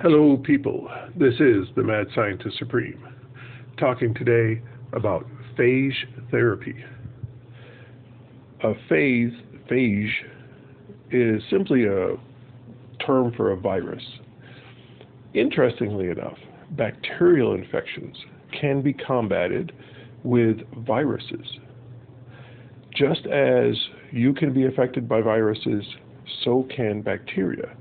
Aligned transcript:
Hello, 0.00 0.36
people. 0.36 0.88
This 1.16 1.34
is 1.40 1.66
the 1.74 1.82
Mad 1.82 2.06
Scientist 2.14 2.56
Supreme, 2.56 3.04
talking 3.80 4.14
today 4.14 4.62
about 4.92 5.26
phage 5.58 5.90
therapy. 6.30 6.84
A 8.62 8.74
phage, 8.88 9.32
phage 9.68 10.12
is 11.10 11.42
simply 11.50 11.86
a 11.86 12.10
term 13.04 13.32
for 13.36 13.50
a 13.50 13.56
virus. 13.56 14.04
Interestingly 15.34 16.10
enough, 16.10 16.38
bacterial 16.76 17.54
infections 17.54 18.16
can 18.52 18.80
be 18.80 18.92
combated 18.92 19.72
with 20.22 20.58
viruses. 20.86 21.58
Just 22.94 23.26
as 23.26 23.76
you 24.12 24.32
can 24.32 24.52
be 24.52 24.66
affected 24.66 25.08
by 25.08 25.22
viruses, 25.22 25.84
so 26.44 26.68
can 26.70 27.02
bacteria. 27.02 27.76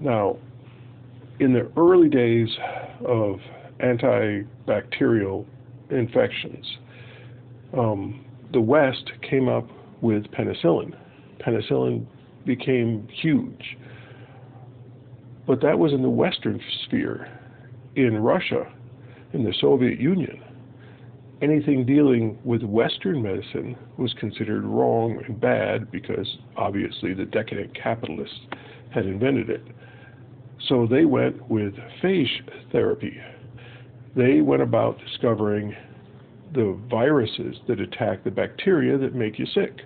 Now, 0.00 0.38
in 1.40 1.52
the 1.52 1.70
early 1.76 2.08
days 2.08 2.48
of 3.06 3.40
antibacterial 3.80 5.44
infections, 5.90 6.66
um, 7.76 8.24
the 8.52 8.60
West 8.60 9.10
came 9.22 9.48
up 9.48 9.68
with 10.00 10.24
penicillin. 10.32 10.94
Penicillin 11.40 12.06
became 12.44 13.06
huge. 13.08 13.76
But 15.46 15.60
that 15.62 15.78
was 15.78 15.92
in 15.92 16.02
the 16.02 16.10
Western 16.10 16.60
sphere. 16.84 17.28
In 17.96 18.18
Russia, 18.18 18.70
in 19.32 19.44
the 19.44 19.54
Soviet 19.60 19.98
Union, 19.98 20.42
anything 21.40 21.86
dealing 21.86 22.38
with 22.44 22.62
Western 22.62 23.22
medicine 23.22 23.76
was 23.96 24.12
considered 24.14 24.64
wrong 24.64 25.22
and 25.26 25.40
bad 25.40 25.90
because 25.90 26.38
obviously 26.56 27.14
the 27.14 27.24
decadent 27.24 27.74
capitalists 27.74 28.40
had 28.90 29.06
invented 29.06 29.50
it. 29.50 29.62
So 30.68 30.86
they 30.86 31.04
went 31.04 31.48
with 31.50 31.74
phage 32.02 32.28
therapy. 32.72 33.18
They 34.16 34.40
went 34.40 34.62
about 34.62 34.98
discovering 34.98 35.74
the 36.54 36.78
viruses 36.88 37.56
that 37.68 37.80
attack 37.80 38.24
the 38.24 38.30
bacteria 38.30 38.96
that 38.98 39.14
make 39.14 39.38
you 39.38 39.46
sick. 39.46 39.82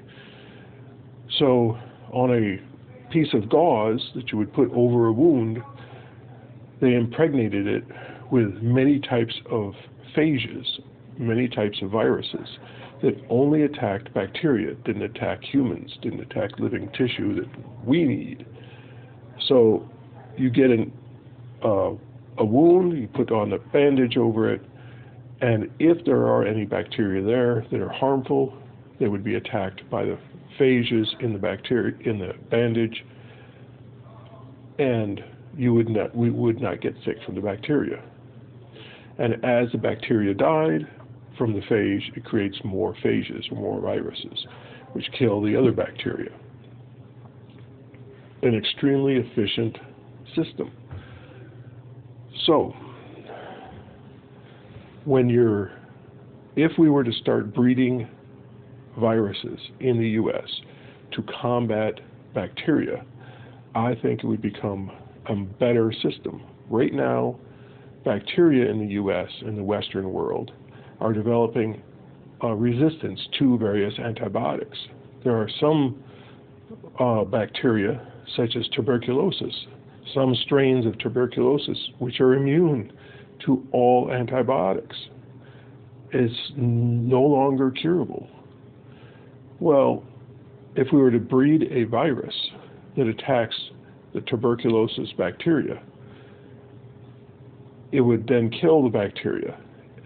So, 1.38 1.78
on 2.12 2.32
a 2.32 3.10
piece 3.12 3.32
of 3.34 3.48
gauze 3.48 4.10
that 4.14 4.30
you 4.30 4.38
would 4.38 4.52
put 4.52 4.70
over 4.72 5.06
a 5.06 5.12
wound, 5.12 5.58
they 6.80 6.94
impregnated 6.94 7.66
it 7.66 7.84
with 8.30 8.62
many 8.62 9.00
types 9.00 9.34
of 9.50 9.74
phages, 10.16 10.64
many 11.18 11.48
types 11.48 11.80
of 11.82 11.90
viruses 11.90 12.58
that 13.02 13.14
only 13.30 13.62
attacked 13.62 14.12
bacteria, 14.12 14.74
didn't 14.84 15.02
attack 15.02 15.42
humans, 15.42 15.90
didn't 16.02 16.20
attack 16.20 16.50
living 16.58 16.90
tissue 16.92 17.34
that 17.34 17.48
we 17.86 18.04
need. 18.04 18.46
So 19.48 19.88
you 20.40 20.50
get 20.50 20.70
an, 20.70 20.92
uh, 21.64 21.90
a 22.38 22.44
wound, 22.44 22.98
you 22.98 23.06
put 23.08 23.30
on 23.30 23.52
a 23.52 23.58
bandage 23.58 24.16
over 24.16 24.52
it, 24.52 24.62
and 25.40 25.70
if 25.78 26.04
there 26.04 26.26
are 26.26 26.44
any 26.44 26.64
bacteria 26.64 27.22
there 27.22 27.66
that 27.70 27.80
are 27.80 27.90
harmful, 27.90 28.54
they 28.98 29.08
would 29.08 29.24
be 29.24 29.36
attacked 29.36 29.88
by 29.90 30.04
the 30.04 30.18
phages 30.58 31.06
in 31.20 31.32
the 31.32 31.38
bacteria 31.38 31.96
in 32.04 32.18
the 32.18 32.32
bandage, 32.50 33.04
and 34.78 35.22
you 35.56 35.72
would 35.72 35.88
not 35.88 36.14
we 36.14 36.30
would 36.30 36.60
not 36.60 36.80
get 36.80 36.94
sick 37.04 37.16
from 37.24 37.34
the 37.34 37.40
bacteria. 37.40 38.02
And 39.18 39.34
as 39.44 39.70
the 39.72 39.78
bacteria 39.78 40.34
died 40.34 40.88
from 41.36 41.52
the 41.52 41.60
phage, 41.60 42.16
it 42.16 42.24
creates 42.24 42.56
more 42.64 42.94
phages 43.04 43.50
or 43.50 43.56
more 43.56 43.80
viruses, 43.80 44.46
which 44.92 45.06
kill 45.18 45.42
the 45.42 45.56
other 45.56 45.72
bacteria. 45.72 46.30
An 48.42 48.54
extremely 48.54 49.16
efficient 49.16 49.76
system. 50.34 50.70
So, 52.46 52.74
when 55.04 55.28
you're, 55.28 55.72
if 56.56 56.72
we 56.78 56.90
were 56.90 57.04
to 57.04 57.12
start 57.12 57.54
breeding 57.54 58.08
viruses 58.98 59.58
in 59.80 59.98
the 59.98 60.08
U.S. 60.10 60.48
to 61.12 61.22
combat 61.40 61.94
bacteria, 62.34 63.04
I 63.74 63.94
think 63.94 64.22
it 64.22 64.26
would 64.26 64.42
become 64.42 64.90
a 65.26 65.36
better 65.36 65.92
system. 65.92 66.42
Right 66.68 66.92
now, 66.92 67.38
bacteria 68.04 68.70
in 68.70 68.78
the 68.80 68.94
U.S. 68.94 69.28
and 69.42 69.56
the 69.56 69.62
Western 69.62 70.12
world 70.12 70.52
are 71.00 71.12
developing 71.12 71.82
a 72.42 72.54
resistance 72.54 73.20
to 73.38 73.58
various 73.58 73.98
antibiotics. 73.98 74.78
There 75.24 75.36
are 75.36 75.48
some 75.60 76.02
uh, 76.98 77.24
bacteria, 77.24 78.06
such 78.36 78.56
as 78.56 78.66
tuberculosis, 78.68 79.66
some 80.14 80.34
strains 80.34 80.86
of 80.86 80.98
tuberculosis 80.98 81.78
which 81.98 82.20
are 82.20 82.34
immune 82.34 82.92
to 83.44 83.66
all 83.72 84.10
antibiotics. 84.12 84.96
It's 86.12 86.52
no 86.56 87.22
longer 87.22 87.70
curable. 87.70 88.28
Well, 89.60 90.04
if 90.76 90.88
we 90.92 91.00
were 91.00 91.10
to 91.10 91.18
breed 91.18 91.64
a 91.70 91.84
virus 91.84 92.34
that 92.96 93.06
attacks 93.06 93.56
the 94.14 94.20
tuberculosis 94.22 95.12
bacteria, 95.16 95.82
it 97.92 98.00
would 98.00 98.26
then 98.26 98.50
kill 98.50 98.82
the 98.82 98.88
bacteria. 98.88 99.58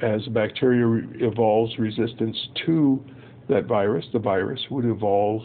As 0.03 0.25
the 0.25 0.31
bacteria 0.31 1.06
evolves 1.21 1.78
resistance 1.78 2.36
to 2.66 3.03
that 3.48 3.66
virus, 3.66 4.04
the 4.12 4.19
virus 4.19 4.60
would 4.71 4.84
evolve 4.84 5.42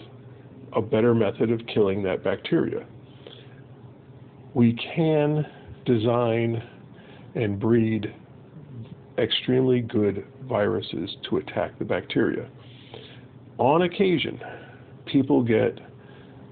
a 0.73 0.81
better 0.81 1.13
method 1.13 1.51
of 1.51 1.61
killing 1.67 2.03
that 2.03 2.23
bacteria 2.23 2.85
we 4.53 4.73
can 4.95 5.45
design 5.85 6.61
and 7.35 7.59
breed 7.59 8.13
extremely 9.17 9.81
good 9.81 10.25
viruses 10.47 11.17
to 11.29 11.37
attack 11.37 11.77
the 11.77 11.85
bacteria. 11.85 12.49
On 13.57 13.81
occasion, 13.81 14.39
people 15.05 15.43
get 15.43 15.79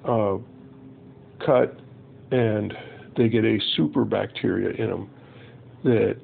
uh, 0.06 0.38
cut 1.46 1.80
and 2.31 2.74
they 3.16 3.30
get 3.30 3.46
a 3.46 3.57
super 3.75 4.06
bacteria 4.06 4.69
in 4.72 4.90
them 4.90 5.09
that 5.84 6.18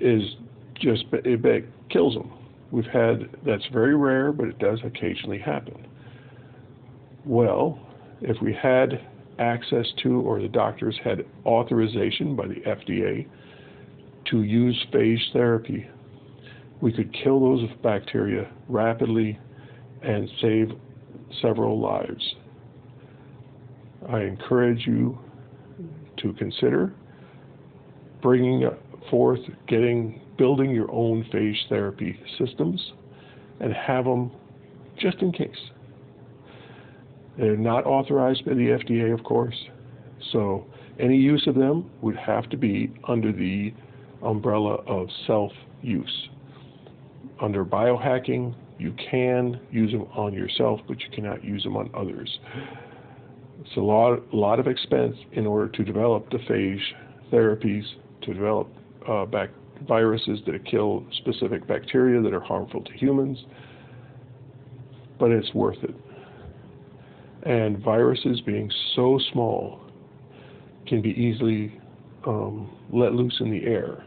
is 0.00 0.22
just 0.80 1.04
it 1.12 1.64
kills 1.90 2.14
them. 2.14 2.32
We've 2.70 2.86
had 2.86 3.28
that's 3.44 3.66
very 3.72 3.96
rare, 3.96 4.32
but 4.32 4.48
it 4.48 4.58
does 4.58 4.78
occasionally 4.84 5.38
happen. 5.38 5.86
Well, 7.24 7.78
if 8.20 8.40
we 8.40 8.52
had 8.54 9.00
access 9.38 9.86
to 10.02 10.20
or 10.20 10.40
the 10.40 10.48
doctors 10.48 10.98
had 11.02 11.24
authorization 11.46 12.34
by 12.34 12.46
the 12.46 12.60
FDA 12.66 13.26
to 14.26 14.42
use 14.42 14.86
phage 14.92 15.32
therapy, 15.32 15.88
we 16.80 16.92
could 16.92 17.12
kill 17.12 17.40
those 17.40 17.68
bacteria 17.82 18.50
rapidly 18.68 19.38
and 20.02 20.28
save 20.40 20.70
several 21.40 21.80
lives. 21.80 22.34
I 24.08 24.20
encourage 24.20 24.86
you 24.86 25.18
to 26.18 26.32
consider 26.34 26.94
bringing 28.22 28.68
forth 29.10 29.40
getting 29.66 30.20
building 30.36 30.70
your 30.70 30.90
own 30.92 31.24
phage 31.32 31.56
therapy 31.68 32.18
systems 32.38 32.92
and 33.60 33.72
have 33.72 34.04
them 34.04 34.30
just 34.98 35.18
in 35.18 35.32
case. 35.32 35.70
They're 37.38 37.56
not 37.56 37.86
authorized 37.86 38.44
by 38.44 38.54
the 38.54 38.78
FDA, 38.84 39.14
of 39.14 39.22
course. 39.22 39.54
So 40.32 40.66
any 40.98 41.16
use 41.16 41.46
of 41.46 41.54
them 41.54 41.88
would 42.02 42.16
have 42.16 42.50
to 42.50 42.56
be 42.56 42.92
under 43.06 43.32
the 43.32 43.72
umbrella 44.22 44.74
of 44.86 45.08
self 45.26 45.52
use. 45.80 46.28
Under 47.40 47.64
biohacking, 47.64 48.54
you 48.78 48.92
can 49.10 49.60
use 49.70 49.92
them 49.92 50.06
on 50.14 50.32
yourself, 50.32 50.80
but 50.88 51.00
you 51.00 51.06
cannot 51.14 51.44
use 51.44 51.62
them 51.62 51.76
on 51.76 51.90
others. 51.94 52.40
It's 53.60 53.76
a 53.76 53.80
lot, 53.80 54.20
a 54.32 54.36
lot 54.36 54.58
of 54.58 54.66
expense 54.66 55.16
in 55.32 55.46
order 55.46 55.68
to 55.68 55.84
develop 55.84 56.28
the 56.30 56.38
phage 56.38 56.82
therapies, 57.32 57.84
to 58.22 58.34
develop 58.34 58.68
uh, 59.08 59.26
viruses 59.86 60.40
that 60.46 60.64
kill 60.64 61.04
specific 61.18 61.66
bacteria 61.68 62.20
that 62.20 62.34
are 62.34 62.40
harmful 62.40 62.82
to 62.82 62.92
humans, 62.94 63.38
but 65.20 65.30
it's 65.30 65.54
worth 65.54 65.82
it 65.84 65.94
and 67.44 67.78
viruses 67.78 68.40
being 68.40 68.70
so 68.94 69.18
small 69.32 69.80
can 70.86 71.02
be 71.02 71.10
easily 71.10 71.78
um, 72.26 72.70
let 72.92 73.14
loose 73.14 73.36
in 73.40 73.50
the 73.50 73.64
air. 73.66 74.04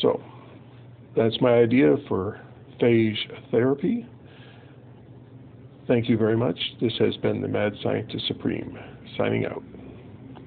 So 0.00 0.22
that's 1.16 1.40
my 1.40 1.54
idea 1.54 1.96
for 2.08 2.40
phage 2.80 3.18
therapy. 3.50 4.06
Thank 5.86 6.08
you 6.08 6.16
very 6.16 6.36
much. 6.36 6.58
This 6.80 6.92
has 6.98 7.16
been 7.18 7.40
the 7.40 7.48
Mad 7.48 7.72
Scientist 7.82 8.26
Supreme, 8.26 8.78
signing 9.16 9.44
out. 9.44 9.62